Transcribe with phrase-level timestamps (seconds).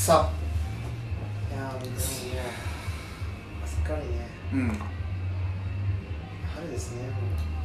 [0.00, 0.30] さ。
[1.52, 4.28] いやーでもねすっかりね。
[4.54, 4.78] うん。
[6.56, 7.14] 春ですねも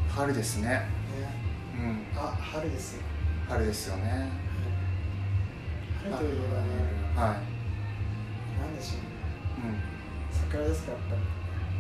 [0.10, 0.82] 春ですね。
[1.18, 1.30] うね。
[1.80, 2.20] うん。
[2.20, 3.04] あ春ですよ。
[3.48, 4.30] 春ですよね。
[6.04, 7.38] 春といえばねはい。
[8.60, 9.72] 何でしょうね。
[9.72, 10.38] うん。
[10.38, 11.22] 桜ですかやっぱり。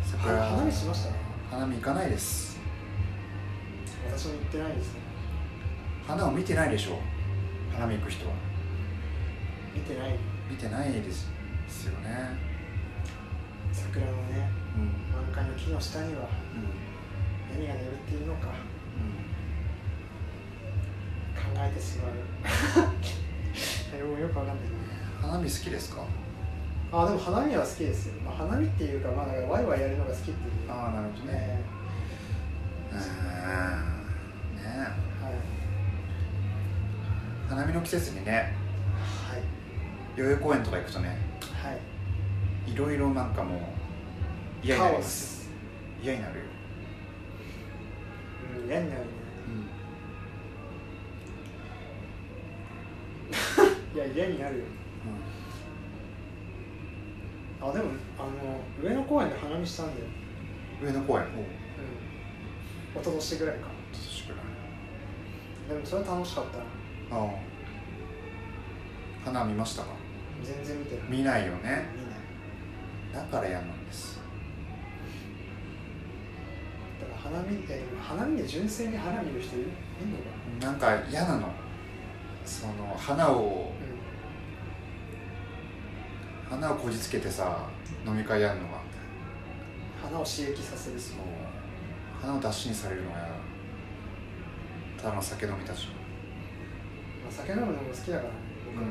[0.10, 0.38] 桜。
[0.38, 1.12] は花見しました
[1.54, 2.58] 花見行かないです。
[4.10, 5.00] 私も行ってないですね。
[6.08, 6.98] 花を見てないでしょ
[7.74, 8.34] 花見行く人は。
[9.76, 10.18] 見てない
[10.50, 11.28] 見てないです
[11.66, 12.10] ですよね。
[13.74, 14.18] 桜のね
[14.78, 14.84] うん。
[15.12, 16.28] 満開の木の下にはうん。
[17.60, 18.52] 何が眠っているのかうん。
[21.36, 22.12] 考えてしまう
[23.98, 24.66] えもうよくわかんない。
[24.66, 24.70] け
[25.24, 26.04] ど花見好きですか？
[26.92, 30.38] あでも花見は好きですよ、まあ、花見っていうかまあだからワイワイやるのが好きっていう。
[30.70, 31.34] ああなるほどね。
[31.34, 31.62] ね
[32.92, 33.06] うーんね。
[34.64, 34.88] はい。
[37.50, 38.54] 花見の季節にねはい
[40.16, 41.18] 代々木公園とか行くとね
[41.62, 41.72] は
[42.68, 42.72] い。
[42.72, 43.60] いろいろなんかもう
[44.66, 45.44] 嫌になります。
[45.46, 45.50] ス
[46.02, 46.46] 嫌になるよ、
[48.62, 49.06] うん嫌になるね。
[53.94, 54.64] いや嫌になるよ。
[57.62, 57.86] あでも
[58.20, 58.30] あの
[58.82, 60.08] 上野公園で花見したんだよ。
[60.82, 61.24] うん、上野公園？
[61.24, 61.30] おう。
[61.30, 61.42] う
[62.98, 63.02] ん。
[63.02, 63.68] 一昨年ぐらいか。
[63.94, 64.40] 年くらい。
[65.70, 66.64] でもそれは楽しかったな。
[67.22, 67.30] ああ。
[69.26, 70.05] 花見ましたか？
[70.44, 71.08] 全然見てない。
[71.10, 71.90] 見ないよね。
[71.96, 72.02] 見
[73.20, 73.26] ない。
[73.26, 74.20] だから嫌なんです。
[77.00, 79.68] だから花見え花見で純粋に花見る人いる？
[79.68, 80.18] の
[80.60, 80.72] かな？
[80.74, 81.50] んか嫌なの。
[82.46, 83.72] その花を
[86.50, 87.68] な、花をこじつけてさ
[88.06, 88.82] 飲み会やるのが
[90.04, 91.18] 花を刺激させるそう
[92.22, 93.28] 花を出しにされるのが嫌。
[93.28, 93.34] だ
[95.02, 95.88] ただの酒飲みたち。
[95.88, 95.94] ま
[97.30, 98.30] あ、酒飲むのも好きだからね
[98.66, 98.84] 僕は、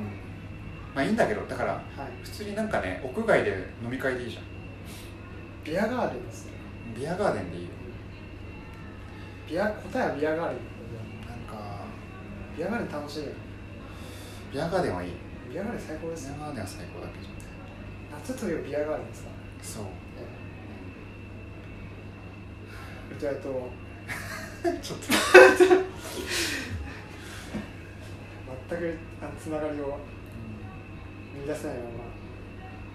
[0.95, 1.83] まあいいんだけどだからはい。
[2.23, 3.51] 普通になんかね屋外で
[3.83, 4.45] 飲み会でいいじゃん。
[5.65, 6.53] ビアガーデンですね。
[6.97, 7.69] ビアガーデンでいいよ。
[9.49, 10.59] ビア答えはビアガーデン
[11.27, 11.81] だなんか
[12.57, 13.31] ビアガーデン楽しいよ
[14.53, 15.13] ビアガーデンはいい。
[15.53, 17.25] ビアガーデン最高ですよビアガーデンは最高だけど
[18.13, 19.29] 夏といえばビアガーデンですか？
[19.31, 19.35] ら
[19.65, 19.85] そう、
[23.13, 23.71] ウトヤと
[24.83, 25.05] ちょっと。
[28.71, 29.99] 全くあのつながりを
[31.41, 31.89] 見出せないまま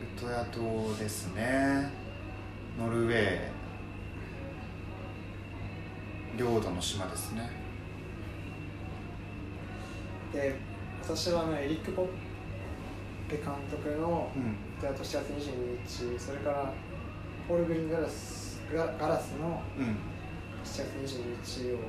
[0.02, 1.90] ウトヤ島ですね
[2.78, 3.40] ノルウェー。
[6.38, 7.50] 領土の島ですね。
[10.32, 10.56] で
[11.04, 12.08] 私はあのエリック・ポッ
[13.28, 15.16] ペ監督のうん「ウトヤと7月
[15.50, 16.72] 22日」それから
[17.48, 19.86] ポール・グリーンガラスガガラスのうん。
[19.86, 19.96] 7
[20.64, 20.80] 月
[21.18, 21.82] 22日をうん。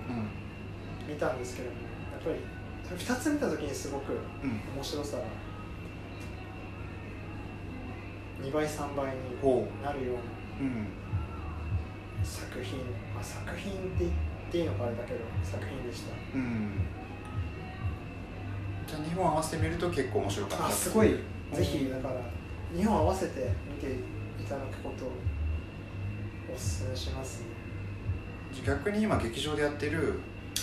[1.09, 1.77] 見たんですけども
[2.13, 4.13] やっぱり2つ見た時にすごく
[4.43, 4.51] うん。
[4.75, 5.23] 面白さが
[8.43, 10.21] 2倍3倍にほなるような
[12.25, 12.79] 作品、
[13.15, 14.13] まあ、作品って言っ
[14.51, 16.13] ていいのかあれだけど作品でした。
[16.35, 16.73] うん。
[18.87, 20.67] じゃあ日本合わせてみると結構面白かった。
[20.67, 21.15] あすごい。
[21.15, 21.21] うん
[21.53, 22.15] ぜひだから
[22.77, 23.93] 日本合わせて見て
[24.41, 25.09] いただくことを
[26.55, 27.41] おすすめします。
[27.41, 27.47] ね
[28.65, 30.21] 逆に今劇場でやってる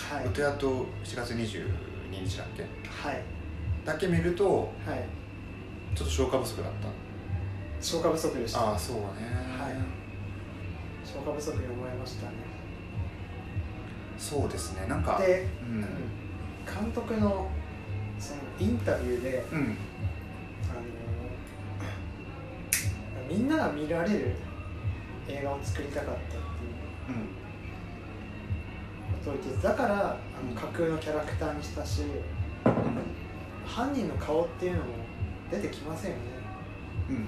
[0.10, 0.26] はい。
[0.26, 1.66] ウトヤと7月22
[2.26, 2.64] 日だっけ？
[2.64, 3.22] はい。
[3.86, 5.04] だけ見るとはい。
[5.96, 6.72] ちょっと消化不足だっ
[7.82, 8.60] 消化不足でした。
[8.60, 9.02] たああそうね。
[9.02, 9.74] はい。
[11.06, 12.34] 消化不足に思いましたね。
[14.18, 14.88] そうですね。
[14.88, 15.82] なんかで、うん。
[16.66, 17.50] 監督の
[18.20, 19.60] そのインタビューでうん。
[19.60, 19.64] あ
[23.22, 24.36] のみんなが見られる
[25.28, 26.42] 映画を作りたかったっていう。
[27.10, 27.38] うん。
[29.26, 32.04] ことを言ってだからあの架空のキャラクターにしたし
[33.66, 34.86] 犯人の顔っていうのも
[35.52, 36.24] 出てきませんよね。
[37.10, 37.28] うん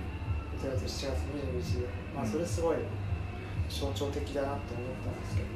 [0.63, 2.29] うん1月7月22日でまあうん。
[2.29, 2.77] それすごい
[3.69, 5.49] 象徴的だなって思ったんですけど。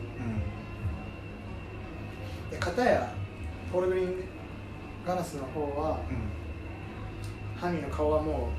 [2.52, 3.14] で片や
[3.72, 4.24] ポール・グリーン
[5.06, 6.00] ガラスの方は
[7.58, 8.50] 犯人の顔はも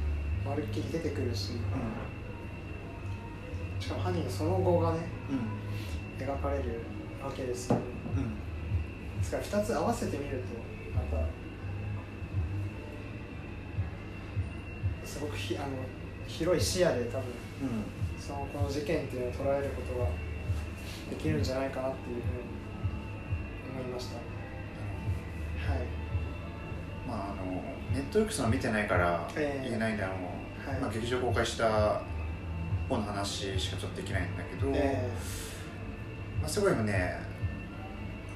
[0.45, 1.53] うまるっきり出てくるし。
[3.81, 6.27] しかも犯人のその後がねうん。
[6.27, 6.81] 描かれる
[7.23, 7.69] わけです。
[7.69, 7.83] けどう
[8.21, 9.19] ん。
[9.19, 10.45] ですから2つ合わせてみると
[10.95, 11.27] また
[15.07, 15.67] すごくひあの
[16.27, 18.21] 広い視野で多分うん。
[18.21, 20.07] そのこの事件っていうのを捉えることが
[21.11, 24.17] できるんじゃないかなっていうふうに思いました。
[24.17, 24.21] は
[25.79, 25.81] い。
[27.07, 27.53] まああの
[27.93, 29.69] ネットフリックスの見てないからええ。
[29.69, 30.15] 言えないんだろ
[30.67, 30.81] う、はい。
[30.81, 32.01] まあ、劇場公開した
[32.89, 35.09] 本の話しかちょっとできないんだけど、え
[36.41, 37.19] まあ、すごいね。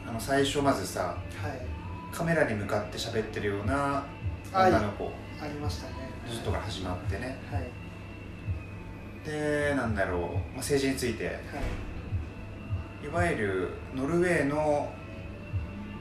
[0.07, 1.61] あの最初まずさーはい。
[2.13, 4.05] カメラに向かって喋ってるような
[4.53, 5.13] あ女の子。
[5.41, 7.39] ありましたねの人から始まってね。
[7.51, 7.61] はい。
[7.63, 7.71] はい
[9.25, 11.39] でなんだろう、まあ、政治について。
[13.05, 13.07] い。
[13.09, 14.91] わゆるノルウェーの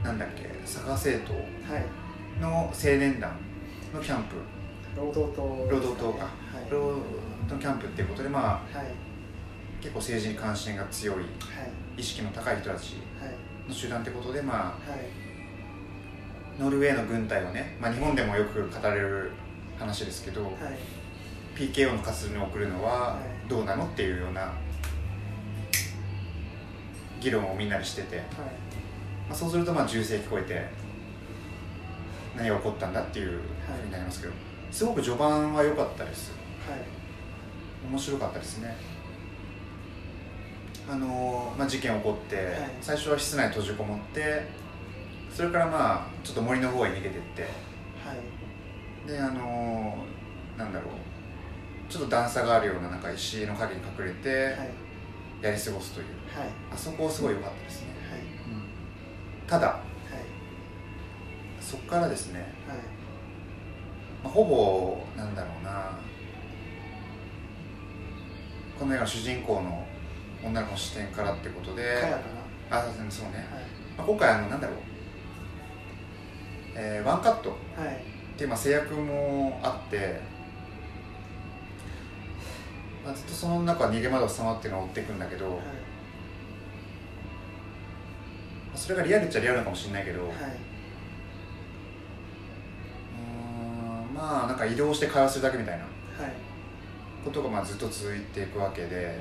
[0.02, 1.34] なんだっけ左派政党
[1.72, 1.84] はい。
[2.40, 3.32] の青年団
[3.92, 4.36] のキャンプ。
[4.96, 6.24] 労働党ね、労働党か。
[6.24, 6.30] は
[6.66, 6.70] い。
[6.70, 7.02] 労働
[7.54, 8.86] のキャンプっていうことでまあはい。
[9.80, 11.26] 結構政治に関心が強いはい。
[11.98, 13.68] 意識の高い人たちはい。
[13.68, 14.54] の集団ってことでま
[14.86, 15.00] あはい。
[16.58, 19.32] ノルウェーの軍隊をね、まあ、日本でもよく語れる
[19.78, 20.52] 話ですけど、はい。
[21.56, 23.48] PKO の活動に送るのははい。
[23.48, 24.52] どうなのっていうような
[27.20, 28.26] 議論をみんなでしてて、はい。
[28.26, 28.30] ま
[29.32, 30.66] あ、そうするとまあ銃声聞こえて
[32.36, 34.32] 何が起こったんだっていうふうになりますけど
[34.70, 36.32] すごく序盤は良かったです。
[36.68, 36.80] はい。
[37.90, 38.76] 面白かったですね。
[40.90, 42.38] あのーまあ、事件起こって、い。
[42.80, 44.46] 最初は室内に閉じこもって
[45.34, 47.50] それからまあちょっと森の方へ逃げてってはい
[49.08, 50.92] であのーなんだろう。
[51.90, 54.28] ちょっと段差があるようななんか石の陰に隠れて
[54.58, 54.70] はい。
[55.40, 56.06] やり過ごすという。
[56.38, 56.48] はい。
[56.72, 58.20] あそこすごい良かったですね、はい。
[59.48, 59.82] ただはい。
[61.62, 62.78] そこからですね、はい。
[64.22, 65.98] まあ、ほぼなんだろうな。
[68.78, 69.86] この映画の主人公の
[70.44, 71.82] 女の子の視点からってことで
[72.70, 73.64] あそうね、なはい。
[73.96, 74.76] まあ、今回あのなんだろう、
[76.76, 77.50] えーワンカット。
[77.50, 80.20] っはいていうまあ制約もあって、
[83.04, 85.64] まあ、ずっとその中逃げ惑う様っていうのを追っていくんだけど、まはい。
[88.74, 90.36] あそれがリアルっちゃリアルかもしれないけど、うはい。
[94.08, 95.88] ーんまあなんか移動して会話するだけみたいなは
[96.28, 96.32] い。
[97.24, 99.18] ことがまあずっと続いていくわけで、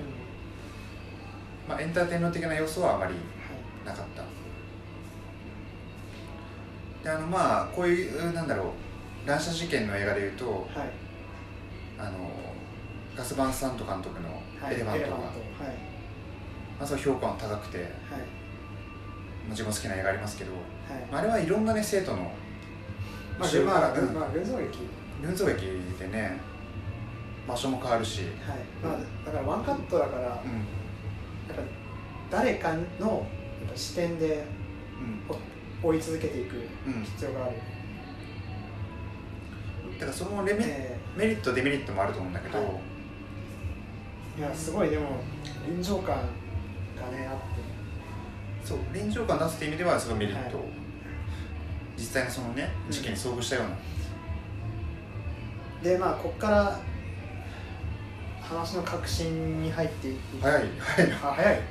[1.66, 1.70] うん。
[1.72, 3.88] まあ、エンターテインメント的な要素はあまりはい。
[3.88, 4.24] なかった。
[7.04, 8.68] であのまあこういうなんだろう
[9.28, 10.90] 乱射事件の映画でいうとはい。
[12.00, 12.32] あの
[13.16, 14.30] ガス・バンサント監督の
[14.62, 14.76] はい。
[14.76, 15.28] エレファントが、はい。
[16.80, 17.88] まあ、そう評価も高くて、はい。
[17.90, 17.90] ま
[19.48, 20.62] あ、自分も好きな映画ありますけど、はい。
[21.12, 22.32] まあ、あれはいろんなね生徒の
[23.40, 24.80] まあまあ、群像劇。
[25.22, 25.66] 群像劇
[26.00, 26.40] でね
[27.48, 28.30] 場所も変わるし、はい。
[28.84, 31.62] まあ、だからワンカットだから、やっうんぱ
[32.30, 33.26] 誰かの
[33.76, 34.46] 視点で
[35.00, 35.38] うん。
[35.84, 36.56] 追い続けていく
[36.88, 37.56] うん、必要がある、
[40.00, 42.68] だからそのレメ,、えメリットデメリットもあると思うんだけど、はい。
[44.38, 45.22] ーいやすごいでも
[45.68, 46.22] 臨場感が
[47.12, 48.68] ねあって。
[48.68, 50.68] そう臨場感出すっていう意味ではすごいメリット、はい。
[51.98, 52.92] 実際にそのねうん。
[52.92, 53.66] 事件に遭遇したよう
[55.88, 56.80] な、でまあこっから
[58.42, 60.42] 話の核心に入っていく。
[60.42, 61.12] 早い早い。
[61.12, 61.56] 早い。
[61.56, 61.62] ね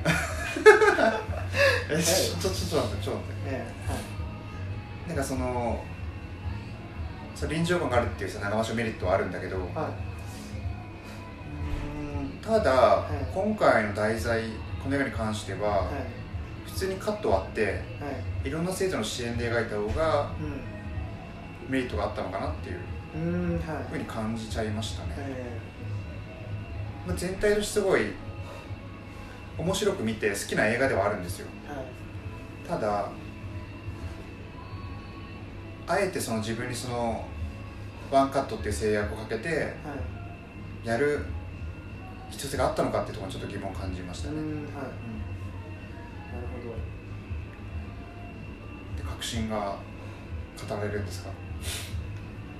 [1.90, 3.56] えちょちょちょっと待ってちょっと待って。
[3.56, 3.64] はい。
[5.08, 5.84] なんかその
[7.36, 9.90] そう臨場感があるっていうさ長場所メリットはあるんだけど、は
[12.42, 12.44] い。
[12.44, 13.04] ただ、い。
[13.34, 14.44] 今回の題材
[14.82, 15.88] この映画に関しては、はい。
[16.64, 17.70] 普通にカット割っては
[18.44, 18.48] い。
[18.48, 20.30] いろんな生徒の視点で描いた方が
[21.68, 22.78] うメリットがあったのかなっていう
[23.90, 25.58] ふうに感じちゃいましたね、え
[27.06, 28.12] まあ、全体としてすごい
[29.58, 31.48] 面白く見て好きな映画ではあるんですよ。
[32.68, 33.08] ただ
[35.88, 37.24] あえてその自分にその
[38.10, 40.88] ワンカットっていう制約をかけてはい。
[40.88, 41.24] やる
[42.30, 44.52] 必要性があったのかっていうところにちょっと疑問を感じましたね、うんはい。
[44.52, 44.62] うん。
[44.62, 44.82] なる
[46.62, 46.74] ほど。
[48.96, 49.76] で確信が
[50.68, 51.30] 語られるんですか？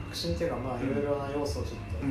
[0.05, 2.11] 革新っていうかまあうんいろいろな要素をちょっとうん。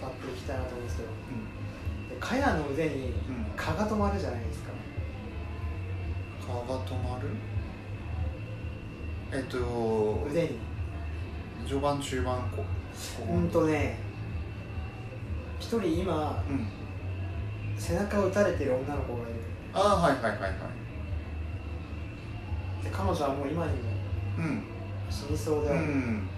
[0.00, 1.08] 語っていきたいなと思うんですけど。
[1.08, 2.08] うん。
[2.10, 3.46] でカヤの腕にうん。
[3.56, 4.70] 蚊が止まるじゃないですか。
[6.46, 7.28] 蚊が止まる？
[9.32, 10.58] えっと腕に。
[11.66, 13.98] 序盤中盤ここうんとね
[15.58, 16.66] 一人今うん。
[17.78, 19.40] 背中を撃たれてる女の子がいる。
[19.74, 20.50] ああはいはいはいはい。
[22.84, 23.78] で彼女はもう今にも
[24.38, 24.62] うん。
[25.10, 26.28] 死にそうでうある、ん。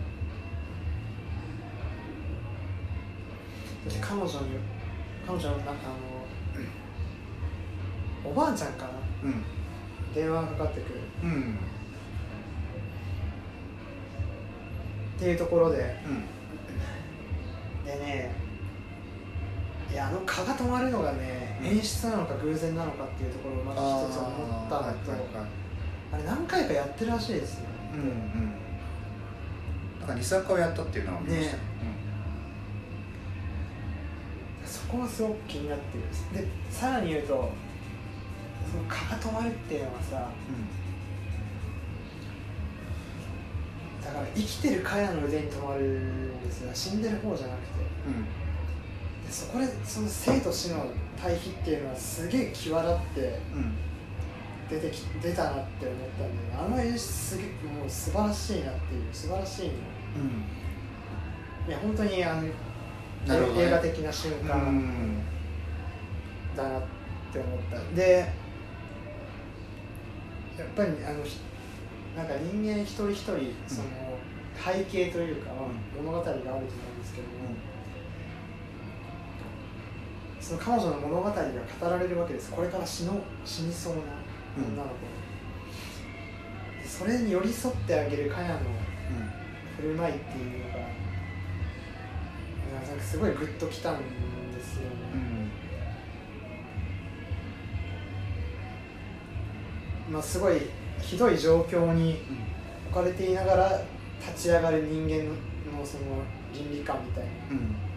[3.85, 4.33] そして彼女に
[5.26, 5.88] 彼女のなんかあ
[8.26, 8.90] のおばあちゃんかな。
[9.25, 9.45] うん。
[10.14, 11.00] 電話がかかってくる。
[11.23, 11.59] うん
[15.18, 15.96] っていうところで。
[16.06, 16.25] うん。
[17.84, 18.30] でね
[19.90, 21.66] いやあの蚊が止まるのがね、うん。
[21.68, 25.12] 演出なのか偶然なのかっていうところをまず一つ思ったのと
[26.12, 28.52] あ,、れ何回かやってるらしいですよ、うんうん。
[30.00, 31.56] だから23回やったっていうのは見ました。
[31.56, 31.62] ね。
[34.64, 37.50] そこがすごく気になってるんでさらに言うと
[38.70, 40.28] その蚊が止まるっていうのはさ
[44.08, 46.70] だから生きてる茅の腕に止まるんですよ。
[46.72, 47.66] 死んでる方じゃなくて。
[48.06, 48.24] うん。
[49.26, 50.86] でそこでその生と死の
[51.20, 53.74] 対比っていうのはすげえ際立ってうん。
[54.70, 56.36] 出てき出たなって思ったんだよね。
[56.58, 59.72] あの演出すげえもう素晴らしいなっていう素晴らしいの。
[61.68, 62.50] いや本当にあのね。
[63.26, 65.22] 映画的な瞬うんう間ん。
[66.56, 66.82] だなっ
[67.32, 67.78] て思った。
[67.94, 68.32] で
[70.58, 71.38] やっぱりあのひ
[72.18, 73.88] なんか人間一人一人その
[74.58, 75.52] 背景というか、
[75.96, 77.34] 物語があると思うんですけども、
[80.40, 81.40] その彼女の物語が語
[81.88, 82.50] られるわけです。
[82.50, 84.00] これから死の死にそうな
[84.56, 84.96] 女の子、
[86.82, 88.58] でそれに寄り添ってあげるカヤの
[89.76, 90.78] 振る舞いっていうのが
[92.84, 94.02] なんかすごいグッときたんで
[94.60, 94.90] すよね、
[100.08, 100.14] うん。
[100.14, 100.62] まあ、すごい
[101.00, 102.20] ひどい状況に
[102.90, 103.82] 置かれていながら
[104.20, 105.24] 立ち上がる人間
[105.76, 106.04] のその
[106.52, 107.30] 倫理観みたいな。
[107.50, 107.88] うん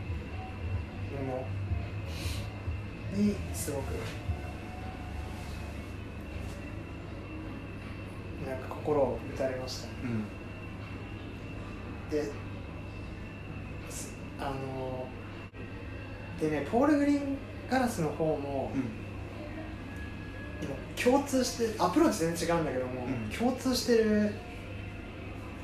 [1.11, 1.45] も
[3.13, 3.91] のにすごく
[8.47, 9.87] なんか心を打たれました。
[10.03, 10.25] うん。
[12.09, 12.23] で
[13.89, 15.07] すあの
[16.39, 17.37] でねポール・グリーン
[17.69, 18.85] ガラスの方も、でも
[21.01, 23.29] 共通してアプローチ全然違うんだけども、うん。
[23.37, 24.33] 共通してる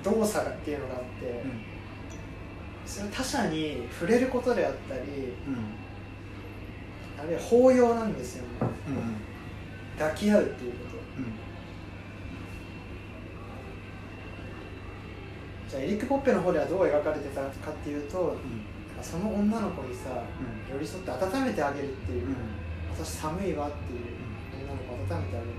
[0.04, 1.44] 動作がっていうのがあって、
[2.86, 5.02] それは他者に触れることであったり
[7.20, 8.50] あるいは抱擁なんですよね。
[10.00, 10.98] 抱き合うっていうこと。
[15.70, 18.38] じゃあエリック・ポッペの方ではどう描かれてたかっていうと
[19.02, 20.24] その女の子にさ
[20.72, 22.28] 寄り添って温めてあげるっていう、
[22.98, 24.00] 私寒いわっていう
[25.10, 25.52] 女の子を温めてあげる。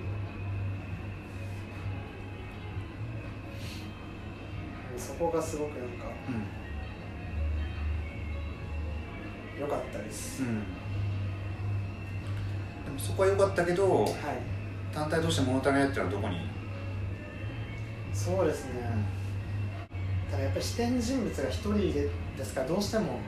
[4.98, 6.06] そこがすごくなんか
[9.58, 10.48] 良かったです、で
[12.90, 14.12] もそこは良かったけどはい。
[14.92, 16.40] 単体として物足りないっていうのはどこに？
[18.12, 18.72] そうですね、
[20.30, 23.20] ただやっぱり視点人物が一人でですからどうしても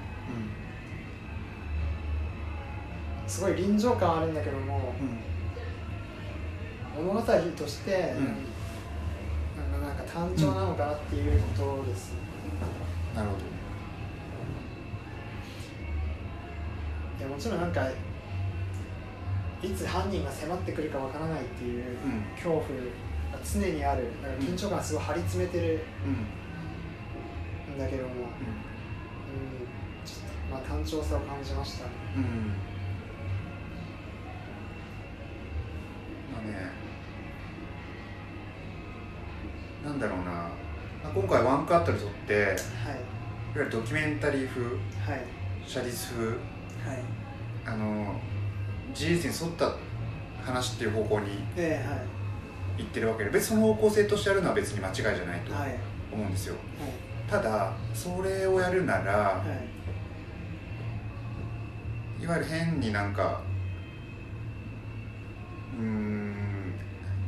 [3.26, 4.92] すごい臨場感あるんだけども
[7.00, 8.24] 物語として、うん。
[9.70, 12.12] なんかなんか単調なのかなっていうことです、
[13.14, 13.36] なるほ
[17.18, 17.86] いやもちろんなんか
[19.62, 22.22] いつ犯人が迫ってくるかわからないっていうどうん。
[22.34, 22.66] 恐怖が
[23.44, 24.06] 常にある
[24.40, 25.84] 緊張感がすごい張り詰めてる
[27.68, 27.74] うん。
[27.76, 28.20] んだけども、うん、
[30.04, 31.84] ちょっとまあ単調さを感じました。
[31.84, 31.88] う
[32.18, 32.69] ん
[40.00, 40.24] だろうな。
[40.24, 40.50] ま
[41.04, 42.36] あ今回ワンカットで撮ってい。
[42.38, 42.56] わはい
[43.54, 44.76] ゆるドキュメンタリー風は
[45.16, 45.24] い。
[45.66, 46.38] 写実風はい。
[47.66, 48.14] あの
[48.94, 49.74] 事実に沿った
[50.44, 55.68] 話っていう方向にええ行ってるわけで別にその方向性としてやるのは別に間違いじゃないとはい。
[55.70, 55.78] はい
[56.12, 56.56] 思うんですよ。
[57.30, 59.44] ただそれをやるなら、は
[62.20, 62.24] い。
[62.24, 63.40] いわゆる変になんか
[65.78, 66.74] うーん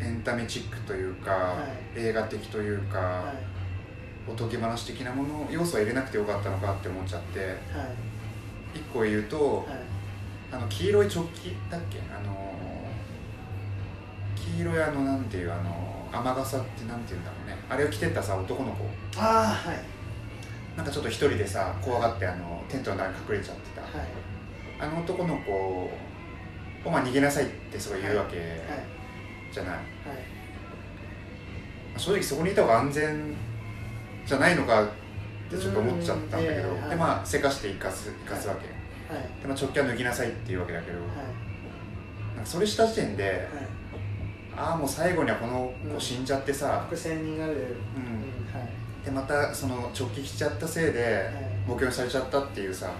[0.00, 2.00] エンタメチックというか、はい。
[2.00, 4.30] 映画的というか、はい。
[4.30, 7.40] おとぎ話的なもの要素は入れなくてよかったのかって思っちゃって。
[7.40, 7.58] はい。
[8.74, 9.66] 一個言うと、はい。
[10.52, 11.98] あの黄色いチョッキだっけ？
[12.14, 12.54] あの
[14.36, 17.56] 黄色いあのなんていうあの雨傘ってなんていうんだろうね。
[17.68, 18.84] あれを着てったさ男の子。
[19.18, 19.78] ああはい。
[20.76, 23.90] なんかちょっと一人でさ怖がってあのテントの中に隠れちゃってた、はい。
[24.78, 25.90] あの男の子を、
[26.84, 28.38] まあ、逃げなさいってすごい言うわけ。
[28.38, 28.48] はい
[29.52, 29.82] じゃない、はい。
[31.97, 33.35] 正直そこにいた方が安全
[34.26, 34.88] じゃないのかっ
[35.50, 39.25] てちょっと思っちゃったんだけど、でまあせかして生かす生かすわけ、はい。
[39.42, 41.09] でまあ、直径は脱ぎなさいっていうわけだけど、はい。
[42.37, 43.42] なんかそれした時点で、はい。
[44.54, 49.04] ああもう最後にはこの子死んじゃってさ、伏線になる、うん。
[49.04, 51.52] でまたその直帰しちゃったせいではい。
[51.66, 52.94] 目標にされちゃったっていうさはい。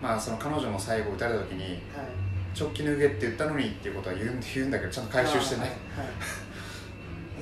[0.00, 1.80] まあその彼女も最後撃たれた時に
[2.64, 5.70] はい直帰脱げって言ったのにっていうことは言うん言うんだけどちゃんと回収してね、はい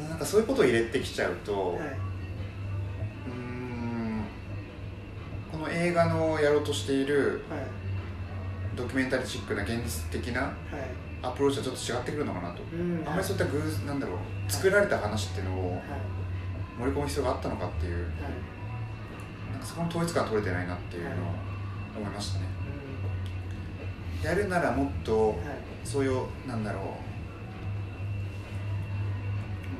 [0.08, 1.78] なんかそういうことを入れてきちゃうと、はい。
[1.78, 4.24] はいうーん
[5.50, 7.60] この映画のやろうとしているはい。
[8.76, 10.52] ドキュメンタリーチックな現実的なはい。
[11.22, 15.82] アプローチはちょっと違ってくるのかなと、うんあんまりそういった偶なんだろう作られた話っていうのをはい。
[16.78, 17.94] 盛り込む必要があったのかっていう。
[17.94, 19.52] はい。
[19.52, 21.12] なんかそこの統一感取れてないなっていうのを
[21.96, 22.46] 思いましたね。
[22.46, 22.55] う
[24.22, 25.36] やるならもっとんはい。
[25.84, 26.82] そういうなんだろう。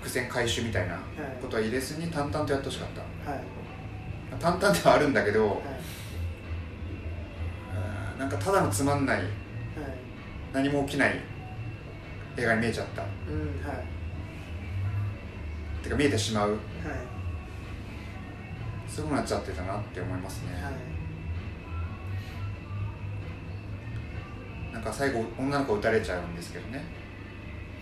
[0.00, 0.98] 伏線回収みたいな
[1.42, 2.88] ことは入れずに淡々とやってほしかっ
[3.24, 3.30] た。
[3.30, 3.40] はい。
[4.40, 5.56] 淡々ではあるんだけど、はい。
[8.14, 9.28] うんなんかただのつまんないはい。
[10.54, 11.20] 何も起きない
[12.38, 13.02] 映画に見えちゃった。
[13.02, 13.84] うんはい。
[15.84, 16.50] てか見えてしまう。
[16.52, 16.60] はい
[18.90, 20.72] そういうふうになっちゃってたなって思いますね、はい。
[24.74, 26.84] なんか最後女の子撃たれちゃうんですけどね。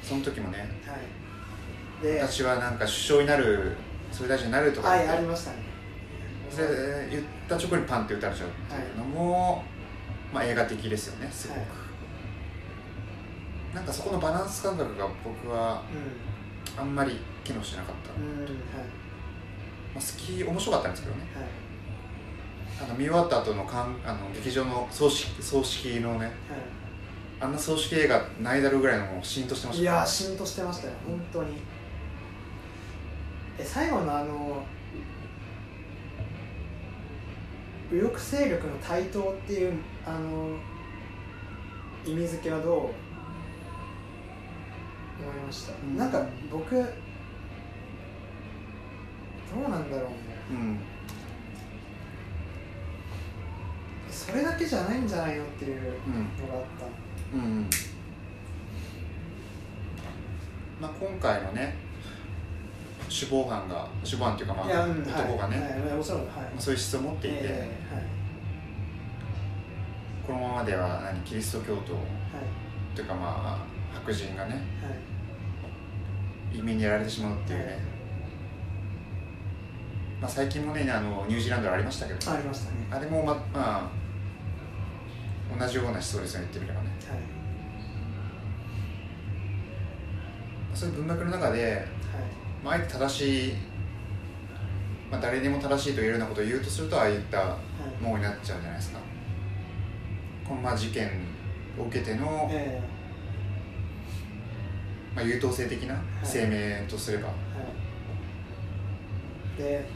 [0.03, 0.65] その時もねは
[0.97, 2.05] い。
[2.05, 3.77] で私はなんか首相になる
[4.13, 5.57] 総理大臣になるとかはいありましたね。
[6.51, 9.63] それで言った直後にパンって撃たれちゃうっていうのも、
[10.33, 11.67] まあ、映画的ですよねすごく、はい。
[13.75, 15.83] なんかそこのバランス感覚が僕は
[16.77, 18.49] うあんまり機能してなかった、んうんはい。
[18.49, 18.98] まあ、
[19.99, 21.23] 好き面白かったんですけどね。
[21.35, 21.45] はい。
[22.81, 26.33] あの見終わった後のかんあの劇場の葬式葬式のねは
[27.41, 29.83] あんな葬式映画ないだろうぐらいのもうシーンとしてまい、した。
[29.83, 30.95] いやーしんとしてましたよ。
[31.07, 31.59] 本当に。
[33.59, 34.63] え最後のあの
[37.91, 39.73] 右翼勢力の台頭っていう
[40.07, 40.57] あの
[42.05, 42.91] 意味付けはどう思い
[45.45, 45.97] ました、うん。
[45.97, 46.77] なんか僕
[49.55, 50.15] どうなんだろうね。
[50.51, 50.79] うん。
[54.11, 55.95] それだけじゃないんじゃないのっていうのが
[56.55, 56.65] あっ
[57.35, 57.41] うん。
[57.41, 57.71] うん
[60.81, 61.75] まあ今回のね
[63.09, 65.57] 首謀犯が首謀犯っていうかまあうん、男がね、
[66.59, 68.05] そういう質を持っていて、ええはい。
[70.27, 72.95] このままでは何キリスト教徒はい。
[72.95, 74.59] というかまあ白人がねは
[76.55, 76.59] い。
[76.59, 77.79] 移民にやられてしまうっていうね、
[80.21, 82.33] まあ、最近もねあのニュージーランドでありましたけど。
[82.33, 82.77] ありましたね。
[82.91, 83.91] あれもまま
[85.55, 86.89] あ同じような思想ですよね言ってみればね。
[87.09, 87.19] はい。
[90.75, 91.85] そういう文脈の中で、
[92.65, 93.53] まあ、あえて正しい、
[95.11, 97.49] まあ、誰にも正しいというようなことを言うとするとああいったはい。
[97.49, 97.59] はい
[98.03, 99.01] ものになっちゃうんじゃないですか。
[100.47, 101.09] このまあ事件
[101.77, 102.81] を受けての、え
[105.17, 107.29] まあ、優等生的な声明とすれば、
[109.59, 109.83] えはい。
[109.83, 109.89] で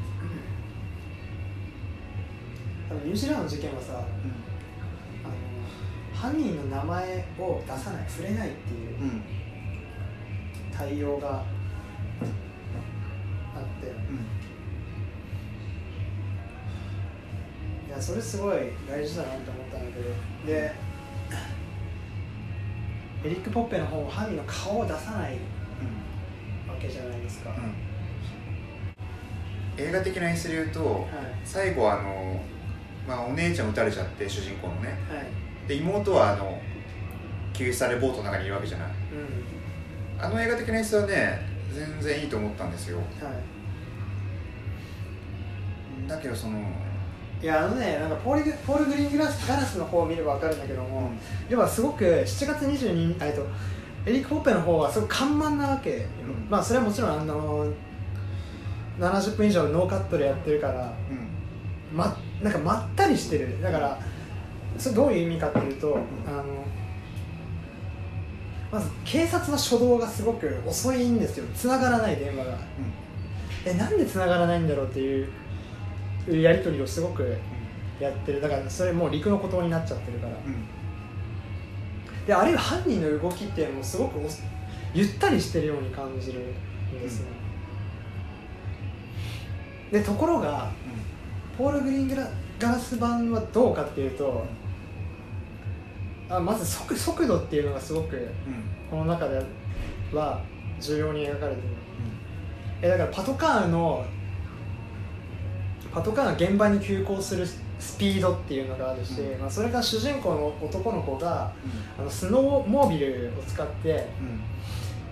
[3.05, 3.97] ニュージーランドの事件はさあ
[5.29, 5.35] の
[6.15, 9.03] 犯人の名前を出さない触れないっていううん。
[9.03, 9.23] うん
[10.73, 11.43] 対応があ
[13.61, 13.89] って
[17.87, 18.57] いやそれすごい
[18.89, 20.09] 大事だなって思ったんだけど。
[20.47, 20.73] で
[23.25, 25.39] エリック・ポッペの方も犯人の顔を出さない
[26.67, 27.75] わけじゃないですか、はいうん。
[29.89, 31.07] 映画的な演出で言うと
[31.45, 32.43] 最後あの、
[33.07, 34.89] まあ、お姉ちゃん撃たれちゃって主人公のね。
[35.09, 35.69] はい。
[35.69, 36.61] で妹はあの
[37.53, 38.89] 救出されボートの中にいるわけじゃない。
[38.89, 40.25] うん。
[40.25, 41.41] あの映画的な演出はね
[41.73, 42.99] 全然いいと思ったんですよ。
[42.99, 43.09] はい。
[46.09, 46.61] だけどその
[47.41, 51.11] いやあのねなんかポールグポールグリーングラスガラスの方を見れば分かるんだけども、
[51.49, 53.47] 要はすごく7月22日えっと
[54.05, 55.91] エリック・ポッペの方はすごく緩慢なわけ。
[55.91, 56.51] よ、うん。
[56.51, 57.67] まあそれはもちろんあの
[58.99, 61.97] 70分以上ノーカットでやってるからうん。
[61.97, 63.63] まなんかまったりしてる。
[63.63, 63.99] だから
[64.79, 65.93] それどういう意味かっていうと、ん
[66.27, 66.45] あの
[68.71, 71.47] まず警察の初動がすごく遅いんですよ。
[71.55, 72.59] 繋がらない電話が。
[73.65, 75.29] えなんで繋がらないんだろうっていう
[76.41, 77.37] やり取りをすごく
[78.01, 78.41] やってる。
[78.41, 80.33] だからそれもう陸の孤島になっちゃってるから。
[80.33, 82.27] うん。
[82.27, 84.23] であるいは犯人の動きっていうのもすごくお
[84.95, 87.27] ゆったりしてるように感じるんですね、
[89.91, 90.71] でところが
[91.57, 94.45] ポール・グリーングラガラス版はどうかっていうと
[96.29, 98.23] あまず速速度っていうのがすごくうん。
[98.23, 98.29] うん
[98.93, 99.43] この中で
[100.13, 100.43] は
[100.79, 101.69] 重要に描かれてる。
[102.83, 104.05] えだからパトカーの
[105.95, 107.47] パトカーが現場に急行する
[107.79, 109.41] スピードっていうのがあるし、うん。
[109.41, 111.51] まあ、それが主人公の男の子が
[111.99, 114.09] あのスノーモービルを使って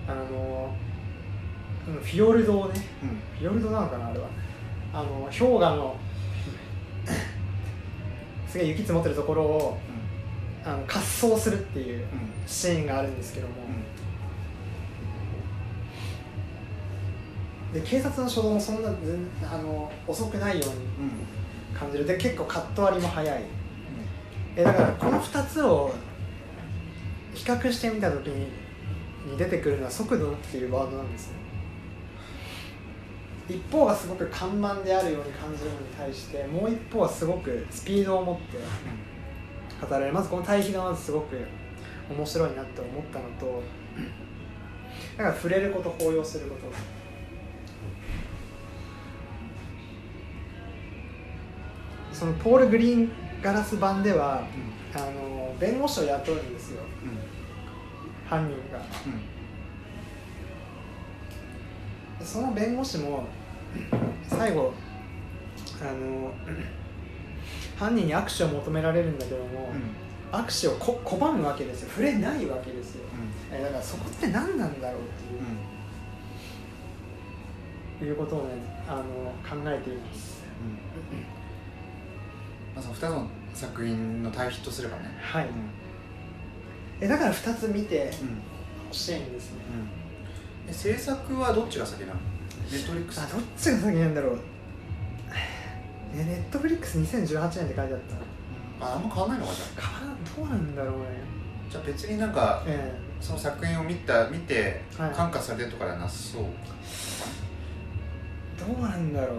[0.06, 0.74] あの
[1.88, 3.08] うんフィヨルドをねうん。
[3.38, 4.26] フィヨルドなのかなあれは。
[4.92, 5.96] あの氷河の
[8.50, 9.78] すげえ雪積もってるところを
[10.64, 12.04] あの滑走するっていう
[12.46, 13.54] シーンがあるんですけども、
[17.72, 20.74] で警察の初動もそんな全あの遅くないように
[21.78, 22.06] 感じる。
[22.06, 23.42] で結構カット割りも早い。
[24.56, 25.94] えだからこの2つを
[27.32, 28.48] 比較してみた時に
[29.30, 31.39] に出てくるのは速度っていうワードなんですね
[33.50, 38.58] 一方がすごく緩慢であるように感じるのに対してもう一方はすごくスピードを持って
[39.84, 41.36] 語られるまずこの対比がまずすごく
[42.08, 43.62] 面白いなって思ったのと
[45.16, 46.62] だから触れること抱擁すること。
[52.12, 53.10] そのポール・グリーン
[53.42, 54.44] ガラス版では
[54.94, 56.82] あの弁護士を雇うんですよ。
[58.28, 58.84] 犯人が。
[62.22, 63.24] その弁護士も
[64.28, 64.72] 最後
[65.80, 66.32] あの
[67.76, 69.72] 犯人に握手を求められるんだけども、
[70.32, 71.88] 握手をこ拒むわけですよ。
[71.90, 73.04] 触れないわけですよ、
[73.50, 75.04] えだからそこって何なんだろうっ
[77.98, 78.54] ていう、いうことをね
[78.86, 79.02] あの
[79.48, 80.42] 考えています、
[82.74, 85.16] まあ、その2つの作品の対比とすればね。
[85.20, 85.50] はい、うん。
[87.00, 88.42] えだから2つ見てうん。
[88.88, 89.58] ほしいんですね、
[90.68, 92.14] え制作はどっちが先なの？
[92.70, 94.38] ネットフリックスあどっちが先なんだろう。
[96.14, 97.88] えネットフリックス2018年って書いてあっ
[98.80, 98.86] た。
[98.86, 99.80] ああんま変わんないのかじゃあ。
[99.80, 99.88] か
[100.36, 101.04] どうなんだろうね。
[101.70, 105.10] じゃあ別になんかえその作品を見た見てはい。
[105.12, 106.46] 感化されてるとかではなさそう、え
[108.72, 109.36] どうなんだろう。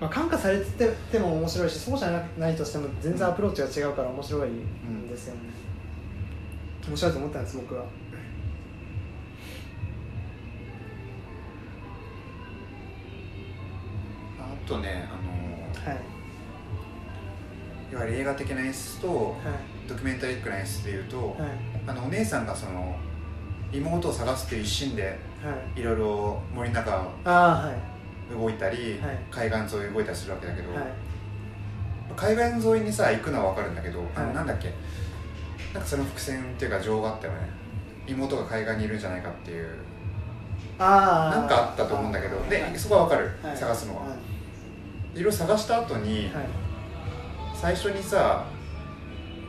[0.00, 5.40] まあ、感化されてても面白いしそうじゃなないとしても全然アプローチが違うから面白いんですよね、
[6.88, 7.84] 面白いと思ったんです僕は
[14.66, 16.02] とねあのはい。
[17.92, 19.88] いわゆる映画的な演出とはい。
[19.88, 21.50] ドキュメンタリックな演出でいうと、はい。
[21.86, 22.96] あのお姉さんがその
[23.72, 25.80] 妹を探すっていう一心ではい。
[25.80, 27.30] いろいろ森の中をあ
[27.64, 27.76] あはい。
[28.32, 29.18] 動いたり、はい。
[29.30, 30.84] 海岸沿い動いたりするわけだけど、はい。
[32.16, 34.34] 海岸沿いにさ行くのは分かるんだけど、あのはい。
[34.36, 34.72] なんだっけ
[35.74, 37.38] なんかその伏線っていうか情があったよね
[38.06, 39.68] 妹が海岸にいるんじゃないかっていう
[40.78, 42.50] ああなんかあったと思うんだけどはい。
[42.50, 43.56] でそこは分かる、はい。
[43.56, 44.16] 探すのは、は
[45.14, 46.46] いいろいろ探した後に、はい。
[47.54, 48.44] 最初にさ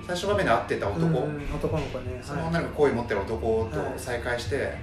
[0.06, 2.20] 最初場面で会ってた男、うんうん男の子ね。
[2.22, 3.94] その女の子好意持ってる男とはい。
[3.98, 4.66] 再会して、はい。
[4.66, 4.74] はい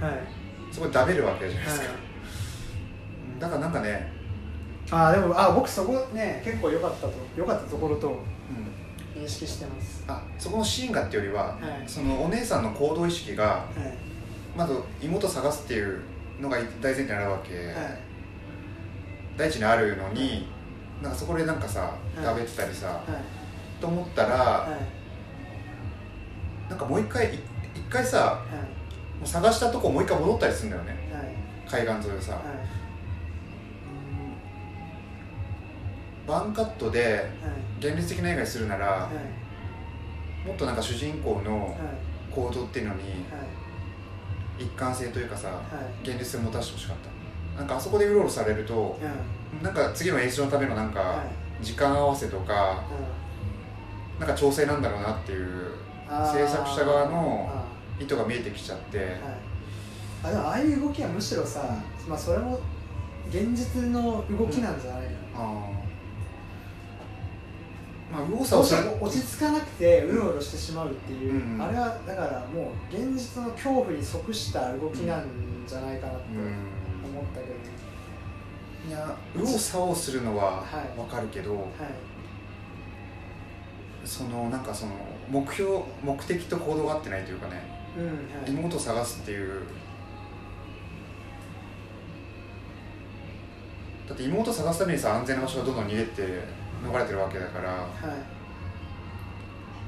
[0.72, 3.40] そこで食べるわけじゃないですか、はい。
[3.40, 4.12] だからなんかね、
[4.90, 8.20] ああでもあ僕そこね結構良かったと良かったところと
[9.16, 10.04] うん、認識してます。
[10.06, 11.88] あそこのシーンがっていうよりは、はい。
[11.88, 13.64] そのお姉さんの行動意識がは
[14.54, 14.56] い。
[14.56, 16.00] まず妹を探すっていう
[16.40, 17.66] のが大前提にあるわけ、はい。
[19.36, 20.46] 第一にあるのに
[21.02, 22.24] なんかそこでなんかさい。
[22.24, 23.80] 食べてたりさ、はい。
[23.80, 24.70] と思ったら、はい。
[26.70, 27.38] なんかもう一回い
[27.74, 28.34] 一回さは
[29.18, 30.96] もう探したとこもう一回戻ったりするんだよね。
[31.68, 32.42] 海岸沿いをさ、はい。
[36.30, 37.60] ワンカットではい。
[37.80, 39.08] 現実的な映画にするなら、は
[40.44, 40.46] い。
[40.46, 41.74] もっとなんか主人公のはい。
[42.30, 43.12] 行動っていうのにはい。
[44.64, 45.54] 一貫性というかさは
[46.04, 46.08] い。
[46.08, 47.08] 現実性を持たせてほしかった
[47.56, 49.62] なんかあそこでうろうろされるとうん。
[49.62, 51.64] なんか次の演出のためのなんかはい。
[51.64, 52.82] 時間合わせとか
[54.18, 55.72] なんか調整なんだろうなっていう
[56.08, 57.64] 制作者側のあ
[58.02, 59.20] 意図が見えてきちゃって、ーはい。
[60.24, 61.62] あでもああいう動きはむしろさ、
[62.08, 62.58] まあ、それも
[63.28, 68.14] 現実の動きなんじゃないの、あー。
[68.16, 68.90] まあ右往左どうし往する。
[68.90, 71.62] ても落ち着かなくてうろうろしてしまうっていう、うんうん。
[71.62, 75.26] あれはだからもう現実の恐怖に即した動きなん
[75.66, 76.22] じゃないかなって。
[76.34, 76.79] うん
[77.20, 77.54] 思ったけど。
[77.54, 77.60] ね、
[78.88, 80.62] いや右往左往するのはは
[80.96, 80.98] い。
[80.98, 81.64] わかるけど、はい。
[84.04, 84.92] そのなんかその
[85.30, 87.62] 目標目的と行動が合ってないというかね
[87.98, 88.12] うんは
[88.48, 88.50] い。
[88.50, 89.62] 妹を探すっていう
[94.08, 96.22] だって妹を探すためにさ安全な場所がどんどん逃げて
[96.82, 97.86] 逃れてるわけだからは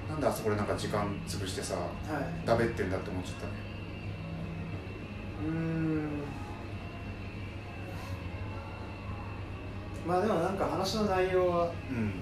[0.09, 0.11] い。
[0.11, 2.47] なんであそこでなんか時間潰してさはい。
[2.47, 3.53] だべってんだって思っちゃったね。
[5.45, 6.09] うーん
[10.07, 12.13] まあでもなんか話の内容はうん。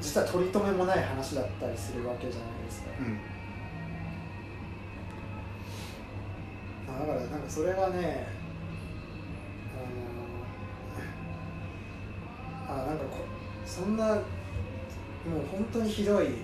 [0.00, 3.18] 実は取り留めもない話だったりするわけじゃないですか、うん。
[6.86, 8.26] まあだからなんかそれがね
[12.68, 13.24] あのあなんかこ
[13.64, 14.20] そんなもう
[15.50, 16.34] 本当にひどいうん。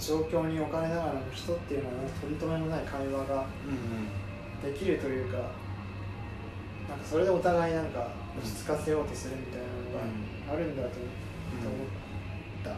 [0.00, 3.44] 状況に置かれながらの人っていうのは取り留めもない会話が
[4.64, 4.72] うん。
[4.72, 5.36] できるというか
[6.88, 10.98] なんかそれでお互いなんか落ち着かせようとするみたいなのがあるんだと思っ
[12.64, 12.70] た、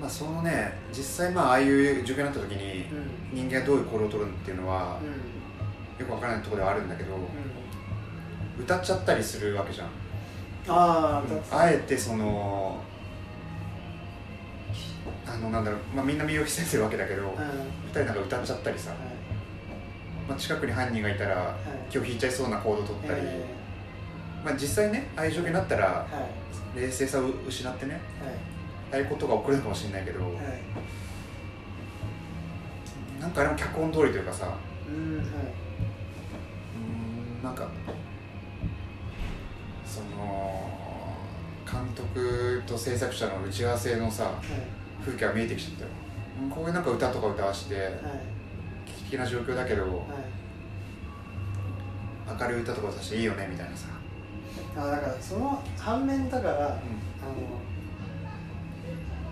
[0.00, 2.84] まあそのね実際まあああいう状況になった時に
[3.32, 3.48] うん。
[3.48, 5.08] 人間がどういう行動を取るっていうのはうん
[6.00, 7.20] よくわからないところではあるんだけどうん
[8.62, 9.88] 歌っちゃったりするわけじゃん。
[10.68, 12.80] ああえてその
[15.26, 17.28] あのなんだろう、まあ、みんな身を潜めてるわけだけどうん。
[17.28, 17.34] はい
[17.86, 18.92] 二人なんか歌っちゃったりさ、
[20.28, 21.90] まあ、近くに犯人がいたらはい。
[21.90, 23.44] 気を引いちゃいそうな行動を取ったり、え
[24.44, 26.06] まあ、実際ねああいう状況になったら
[26.74, 28.02] 冷静さを失ってねはい。
[28.92, 30.32] ああいうことが起こるのかもしれないけど、はい。
[33.20, 34.46] なんかあれも脚本通りというかさ。
[34.88, 35.22] うんは
[37.40, 37.68] うんなんか
[39.84, 40.70] その
[41.70, 44.32] 監督と制作者の打ち合わせのさ
[45.04, 45.90] 風景が見えてきちゃったよ。
[46.42, 47.92] うんこういうなんか歌とか歌わしてはい
[49.06, 49.92] 危機的な状況だけどはい。
[52.40, 53.86] 明るい歌とか歌していいよねみたいなさ、
[54.76, 56.76] あだからその反面だからあの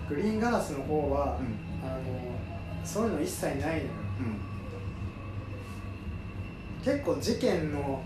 [0.07, 1.87] グリーンガラスの方は、うん。
[1.87, 2.01] あの
[2.83, 3.81] そういうの一切ないのよ。
[4.19, 4.23] う
[6.81, 6.83] ん。
[6.83, 8.01] 結構事件の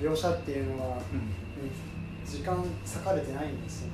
[0.00, 1.18] 描写っていうのは、うん。
[1.18, 1.36] うん
[2.26, 3.90] 時間割かれてないんですよ。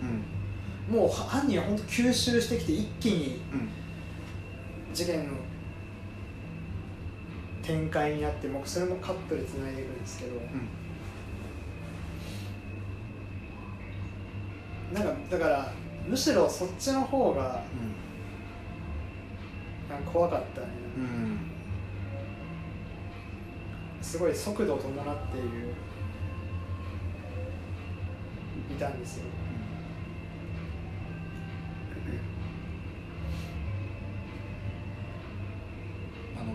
[0.89, 0.97] うん。
[0.97, 3.69] もう犯人は本当吸収してきて一気にうん。
[4.95, 5.35] 事件の
[7.63, 10.41] 展開になってもうそれもカップルつないでいくんですけどうん。
[14.95, 15.73] なんかだから
[16.07, 17.63] むしろそっちの方が
[19.89, 21.39] なんか怖かったね、うんうん。
[24.03, 24.95] すごい速度を伴っ
[25.29, 25.49] ている
[28.71, 29.25] いたんですよ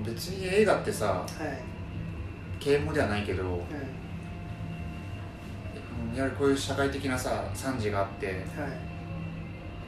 [0.08, 1.28] 別に映画ってさはい。
[2.60, 3.58] 啓蒙ではないけど、は
[6.16, 6.20] い。
[6.20, 8.38] はりこういう社会的なさ惨事があってはい。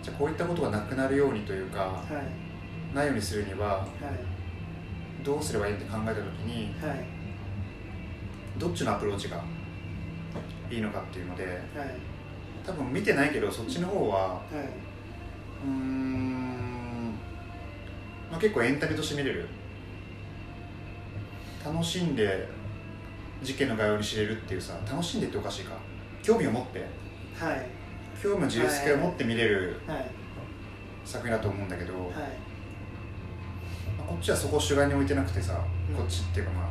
[0.03, 2.03] じゃあこういったことがなくなるようにというかは
[2.91, 2.95] い。
[2.95, 5.23] ないようにするにははい。
[5.23, 6.99] どうすればいいって考えた時にはい。
[8.59, 9.41] どっちのアプローチが
[10.69, 11.59] いいのかっていうのではい。
[12.65, 14.55] 多分見てないけどそっちの方ははい。
[15.65, 17.11] うーん、
[18.29, 19.47] まあ、結構エンタメとして見れる
[21.63, 22.47] 楽しんで
[23.41, 25.73] 事件の概要に知れるっていうさ楽しんでっておかしいか。
[26.23, 26.79] 興味を持って。
[27.37, 27.65] はい。
[28.21, 30.05] 興味を自律性を持って見れるはい。
[31.05, 32.03] 作品だと思うんだけど、はい。
[33.97, 35.95] まあこっちはそこを主眼に置いてなくてさ、うん。
[35.95, 36.69] こっちっていうかま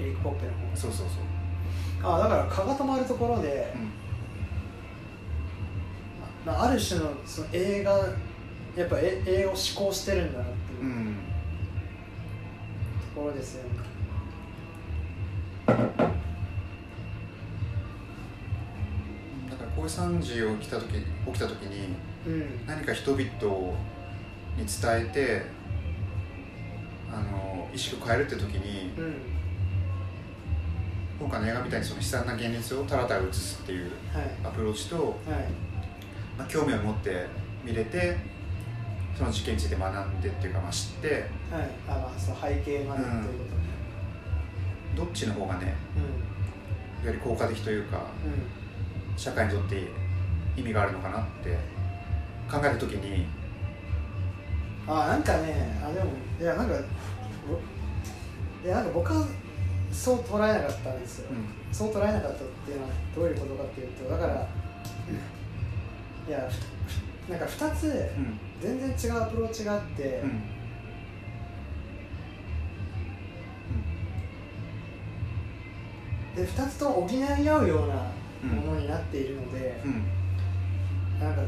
[0.00, 1.14] エリック・ポッペのあそうそうそ
[2.00, 3.72] う、方あだから蚊が止まるところで、
[6.44, 7.92] まあ、ある種のその映画
[8.74, 10.48] やっぱえ映画を思考してるんだなっ
[13.22, 13.62] ころですよ。
[13.62, 13.68] ね、
[19.48, 21.00] だからこういう惨事を起きた時起
[21.32, 21.94] きた時に
[22.26, 22.66] うん。
[22.66, 23.38] 何か人々に伝
[24.92, 25.42] えて
[27.12, 29.14] あの意識を変えるって時にうん。
[31.20, 34.24] 今回の映画みたいにその悲惨な現実をたらたら映すっていうはい。
[34.44, 35.14] アプローチと、はい。
[36.36, 37.26] まあ、興味を持って
[37.64, 38.16] 見れて
[39.16, 41.22] その事件について学んでっていうか、まあ、知ってはい
[41.88, 43.62] あまあそう背景までということね
[44.96, 45.74] どっちの方がね
[47.04, 48.32] より効果的というかうん。
[48.32, 48.38] うん
[49.14, 49.76] 社会にとって
[50.56, 51.50] 意味があるのかなって
[52.50, 53.26] 考えた時に
[54.86, 56.74] あなんかねあでもいやなんか
[57.46, 57.60] ぼ
[58.66, 59.26] いやなんか僕は
[59.92, 61.44] そう捉えなかったんですよ、うん。
[61.70, 64.48] そう捉えなかったっていうのはどういうことかっていうとだから
[66.26, 66.48] いや
[67.26, 67.88] ふなんか2つう
[68.20, 68.38] ん。
[68.62, 70.42] 全然違うアプローチがあって、うん
[76.36, 77.94] で2つとも補い合うような
[78.54, 80.04] ものになっているので、うん。
[81.20, 81.42] なんか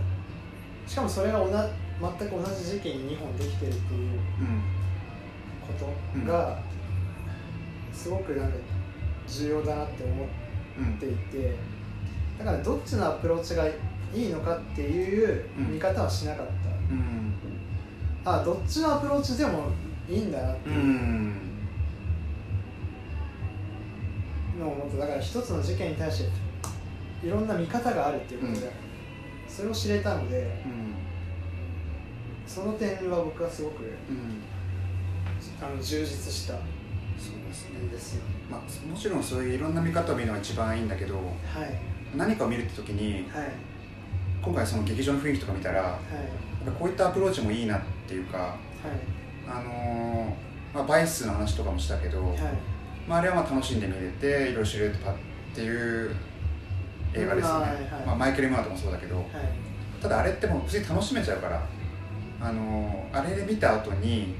[0.86, 1.66] しかもそれがおな
[2.00, 4.62] 全く同じ時期に2本できてるっていううん。
[5.66, 5.72] こ
[6.24, 6.58] とが
[7.92, 8.56] すごくなんか
[9.26, 10.12] 重要だなって思
[10.78, 11.56] うんっていて
[12.38, 13.72] だからどっちのアプローチがい
[14.14, 16.52] いのかっていう見方はしなかった、
[16.90, 17.32] うん。
[18.24, 19.68] あどっちのアプローチでも
[20.08, 21.53] いいんだなってういうん
[24.64, 28.72] のを思ってだから一つの事件に対していろんな見方があるっていうことで、うん。
[29.48, 30.94] それを知れたのでうん。
[32.46, 34.42] その点は僕はすごくうん。
[35.62, 37.78] あの充実したそうですね。
[37.78, 41.26] んですよまあ、もちろんそういういろんな見方を見るのが一番いいんだけどはい。
[42.16, 43.48] 何かを見るって時にはい。
[44.42, 45.98] 今回その劇場の雰囲気とか見たらやはい
[46.78, 48.58] こういったアプローチもいいなっていうかはい。
[49.48, 52.38] あのーまあ、バイスの話とかもしたけど、はい
[53.08, 54.96] まあ、あれはまあ楽しんで見れていろいろ知れるっ
[55.54, 56.14] ていう
[57.12, 58.06] 映画ですよね、はいはい。
[58.06, 59.26] まあ、マイケル・ムーアともそうだけどはい。
[60.02, 61.62] ただあれってもう普通に楽しめちゃうから
[62.40, 64.34] あのーあれで見た後に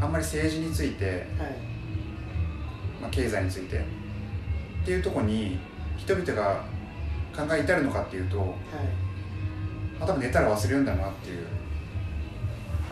[0.00, 1.24] あんまり政治について、はい。
[3.00, 3.80] まあ、経済についてっ
[4.84, 5.58] ていうところに
[5.96, 6.64] 人々が
[7.36, 8.48] 考え至るのかっていうと、はい。
[9.98, 11.46] まあ、多分寝たら忘れるんだなっていう。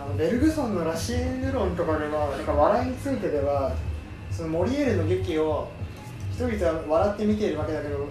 [0.01, 3.73] あのベルグソンのラシーヌ論とかではなんか笑いについてでは
[4.33, 5.69] そのモリエールの劇を
[6.35, 8.09] 人々は笑って見ているわけだけど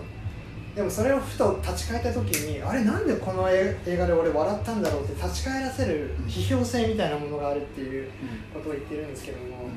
[0.75, 8.09] でもそれをふと立ち返った時にあれなんでこの映画で俺笑ったんだろうって立ち返らせる批評性みたいなものがあるっていう
[8.53, 9.67] ことを言ってるんですけども、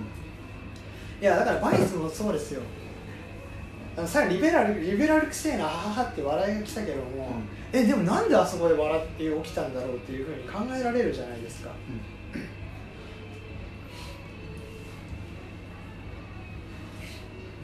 [1.20, 2.60] いやだからバイスもそうですよ。
[4.06, 7.30] さリベラルリベラルくせえなはははって笑いが来たけども、
[7.72, 12.00] うん、えでもなんであそこで笑って起きたんだろうっていうふうに考えられるじゃないですか、うん、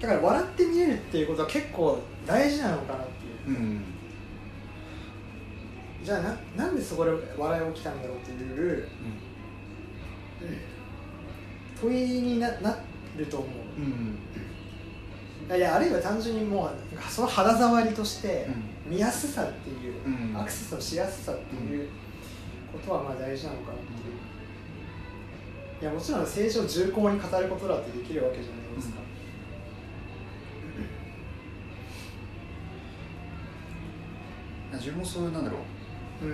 [0.01, 3.85] だから笑って見えるっていうことは結構大事なのかなっていう、うん、
[6.03, 8.89] じゃあななんでそこで笑い起きたんだろうっていう、
[11.81, 12.79] 問いになな
[13.17, 13.47] ると思
[15.49, 16.71] う、いやあるいは単純にもう
[17.11, 18.49] その肌触りとして
[18.87, 21.89] 見やすさっていう、うん、アクセスのしやすさっていう
[22.73, 24.31] ことはまあ大事なのかなっていう。
[25.81, 29.01] いやもちろん政治を重厚に語ることだってできるわけじゃないですか、
[34.81, 35.59] 自分もそうなんだろ
[36.23, 36.29] う、う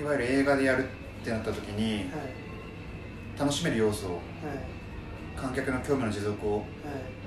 [0.00, 4.20] ん、いわゆる映画でやるってなった時に、はい、楽しめる要素を、はい。
[5.34, 6.64] 観客の興味の持続を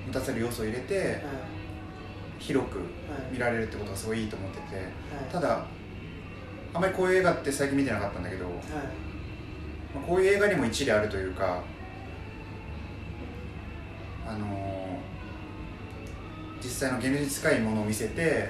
[0.06, 1.24] 持たせる要素を入れて、
[2.40, 2.80] 広く
[3.32, 4.66] 見られるってことがすごいいいと思ってて、
[5.32, 5.66] ただ
[6.74, 8.52] あんまりこういう映画って最近見てなかったんだけど、ま
[10.02, 11.64] あ、こういう映画にも一理あるというか
[14.28, 18.50] あのー、実際の現実近いものを見せて、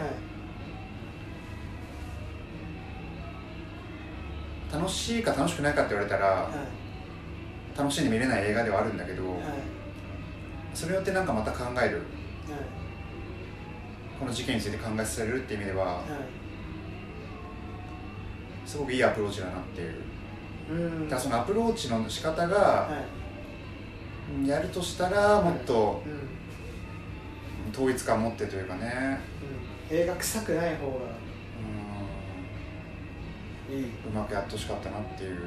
[4.72, 6.50] 楽しいか楽しくないかって言われたら、
[7.78, 9.42] 楽しんで見れない映画ではあるんだけど、はい、
[10.74, 12.06] それによってなんかまた考える、はい、
[14.20, 16.06] この事件について考えさせるっていう意味では、はい、
[18.70, 19.94] すごくいいアプローチだなっていう、
[20.70, 20.74] う
[21.06, 22.90] ん、だそのアプローチの仕方が、
[24.46, 26.02] やるとしたらもっと、
[27.74, 29.20] 統一感持ってというかね、
[29.90, 31.21] うん、映画臭くない方がいい
[33.80, 35.40] うまくやってほしかったなっていう。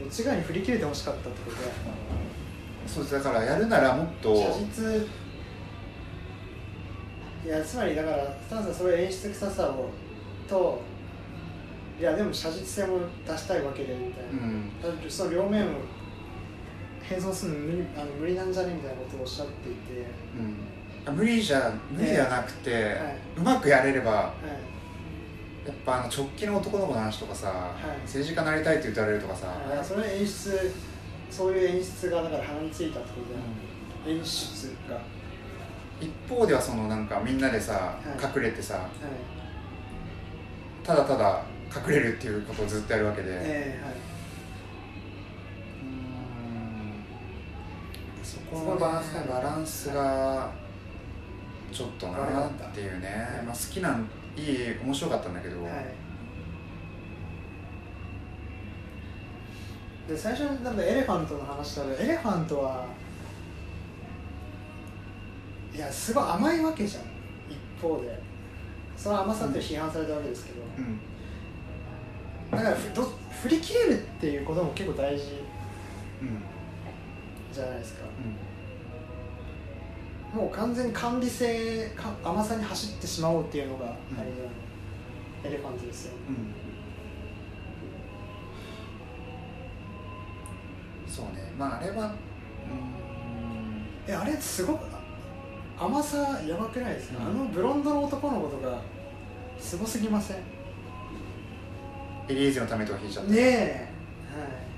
[0.00, 1.68] どっち側に振り切れてほしかったってことや
[2.86, 5.06] そうですだからやるならもっと写実
[7.44, 9.90] いやつまりだからスタンスはそういう演出臭さを
[10.48, 10.80] と
[11.98, 14.48] いやでも写実性も出したいわけでみたいな、
[14.88, 15.66] うん、その両面を
[17.08, 18.52] 並走するの無理あの無理なん。
[18.52, 20.56] じゃねみたいなことをおっしゃっていて、うん、
[21.12, 24.70] 無理じゃ無理ではなくて、はい、うまくやれれば、はい。
[25.66, 30.72] やっぱあの直近の男の子の話とかさ、はい、政治家になりたいって言われるとかさ、はい、それ演出
[31.30, 35.00] そういう演出がだから鼻についたってことで、うん、演出が。
[36.00, 38.88] 一方ではそのなんかみんなでさ、はい、隠れてさ、
[40.82, 41.42] ただただ
[41.86, 43.94] 隠れるっていうことをずっとやるわけで、えーはい、
[45.84, 45.86] う
[48.20, 48.24] ん。
[48.24, 50.50] そこのバランスバランスが
[51.72, 55.72] ちょっとなっていうね、まあ、好きなんいい面白かったんだけど、はい、
[60.08, 62.86] で最初になんかエレファントの話したらエレファントは
[65.74, 67.02] いやすごい甘いわけじゃん。
[67.48, 68.30] 一方で。
[68.96, 71.00] その甘さって批判されたわけですけど、うん、
[72.50, 73.10] だからど
[73.42, 75.42] 振り切れるっていうことも結構大事、
[76.20, 76.42] うん、
[77.50, 78.49] じゃないですか、うん
[80.34, 81.90] もう完全に管理性
[82.24, 83.90] 甘さに走ってしまおうっていうのが、あ
[85.44, 86.12] れエレファントですよ、
[91.06, 91.52] うん、そうね。
[91.58, 92.12] まああれはうん。
[94.06, 94.84] えあれすごく
[95.78, 98.80] 甘さやばくないですか、うん、あのブロンドの男の子とか
[99.58, 100.36] すごすぎません？
[102.28, 103.32] エリーゼのためとか引いちゃった。
[103.32, 103.92] ねえ。
[104.38, 104.69] はい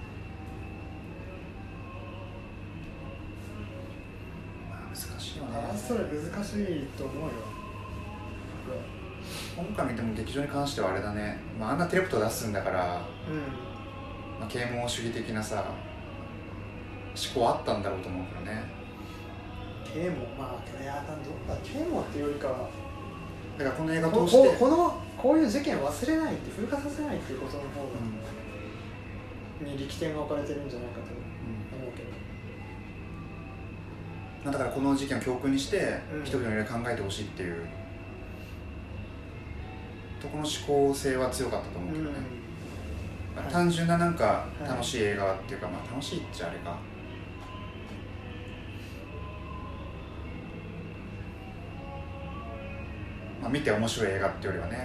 [5.76, 7.30] それ難しいと思うよ。
[9.56, 13.36] 今回見ても劇場に関してはあれだね、まあ、あんなテレプト出すんだから、うん。
[14.40, 15.64] まあ、啓蒙主義的なさ
[17.14, 18.64] 思考あったんだろうと思うけどね。
[19.84, 20.16] 啓蒙？
[20.38, 21.12] まあいやど
[21.52, 22.70] っか啓蒙っていうよりかは
[23.58, 27.84] だからこの映画通してこのこういう事件を忘れないって風化させないっていうことの方が、
[29.60, 31.12] うん、に力点が置かれてるんじゃないかと
[34.44, 37.64] だからこの事件を教訓にして人々に考えてほしいっていう。
[40.22, 42.16] とこの思考性は強かったと思うけどね、
[43.36, 46.76] うん、単純ななんか楽しい映画っていうか、まあ楽しいっちゃあれか。
[53.40, 54.76] まあ、見て面白い映画っていうよりはね、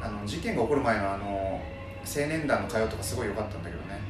[0.00, 1.60] はい、あの事件が起こる前のあの
[2.02, 4.00] 青年団の会話とかすごい良かったんだけどね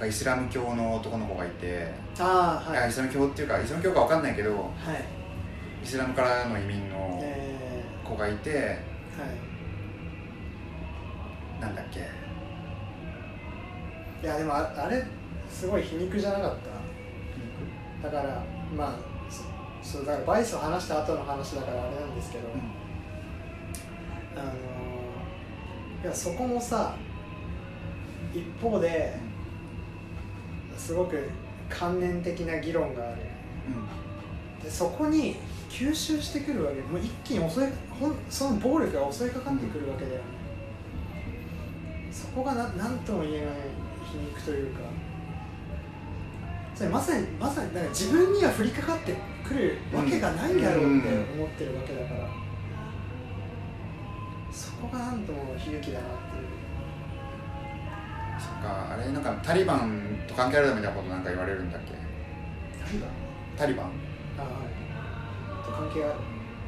[0.00, 2.88] なんかイスラム教の男の子がいてああはい。
[2.88, 4.64] イスラム教っていうかイスラム教かわかんないけどはい。
[5.84, 8.78] イスラムからの移民のえ子がいてー、はい。
[11.60, 12.00] なんだっけ。
[14.22, 15.04] いやでもああれ
[15.50, 16.56] すごい皮肉じゃなかっ
[18.02, 18.08] た？
[18.10, 18.42] だから
[18.74, 18.92] まあ
[19.82, 22.44] そそうだからバイスを話した後の話だからあれなんですけど、
[24.36, 24.50] あの
[26.02, 26.94] いやそこもさ
[28.34, 29.14] 一方で
[30.80, 31.28] すごく
[31.68, 33.18] 観念的な議論がある。
[34.58, 34.64] うん。
[34.64, 35.36] でそこに
[35.68, 36.80] 吸収してくるわけ。
[36.80, 37.64] もう一気に襲い
[38.00, 40.22] ほんその暴力が襲いかかってくるわけだよね、
[42.10, 43.54] そこがな何とも言えない
[44.10, 44.80] 皮肉というか。
[46.74, 49.14] それまさにまさにだから自分には降りかかって
[49.46, 52.26] くるわけがないだろうって思ってるわけだから、
[54.50, 56.59] そこが何とも悲劇だなっていう
[58.40, 61.92] そっかあれなんかタリバンと関係あるみたいなことなんか言われるんだっけ？
[62.92, 63.06] 何が
[63.56, 63.86] タリバン。
[64.38, 65.64] あはい。
[65.64, 66.14] と関係ある？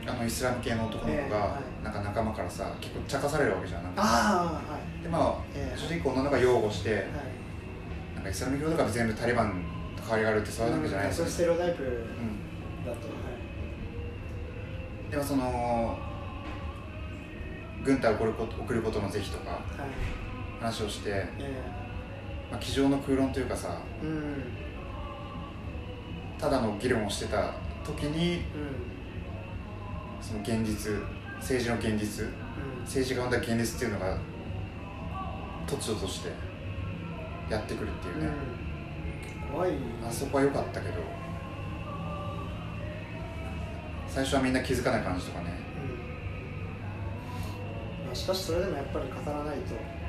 [0.05, 4.03] あのイスラム系の男の子がなんか仲間からさ結構茶化されるわけじゃんなんか。
[4.05, 5.03] ああはい。
[5.03, 5.79] でまあええ。
[5.79, 7.05] 主人公女の子が擁護してはい。
[8.17, 9.65] なんかイスラム教とかで全部タリバン
[9.97, 12.85] と変わりがあるってそういうわけじゃないですそういうステレオタイプうん。
[12.85, 13.15] だと、は
[15.09, 15.11] い。
[15.11, 15.99] でもその
[17.85, 19.61] 軍隊を送ること送ることの是非とかはい
[20.63, 21.61] 話をして、え
[22.49, 24.45] まあ、机上の空論というかさえうん。
[26.39, 27.55] ただの議論をしてた
[27.85, 28.43] 時にうん。
[30.21, 30.93] その現実
[31.41, 32.81] 政治の現実うん。
[32.83, 34.17] 政治が生んだ現実っていうのが
[35.67, 36.31] 突如として
[37.51, 38.31] やってくるっていうね、
[39.49, 39.73] うん、怖い。
[40.07, 40.95] あそこは良かったけど
[44.07, 45.61] 最初はみんな気づかない感じとかね。
[48.15, 49.75] しかしそれでもやっぱり語らないと。
[49.75, 50.02] い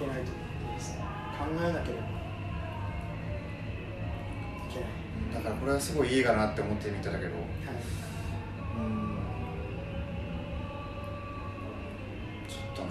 [0.00, 0.40] けないと思
[0.70, 0.72] う。
[0.72, 1.04] んですね
[1.38, 2.06] 考えなければい
[4.72, 4.88] けない。
[5.34, 7.32] だからこれはすごいいい映画だなって思って見てたけど。
[7.36, 7.44] はい
[8.78, 9.18] うん。
[12.48, 12.88] ちょっとな。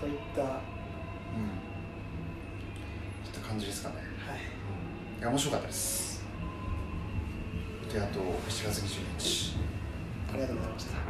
[0.00, 0.62] といった、はい、うん。
[3.24, 3.96] ちょっと感じですかね。
[5.18, 5.22] い。
[5.22, 6.22] や面白かったです。
[7.92, 9.56] であと7月20日。
[10.32, 11.03] ありがとうございました